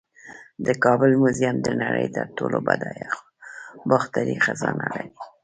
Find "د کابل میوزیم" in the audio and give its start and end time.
0.65-1.55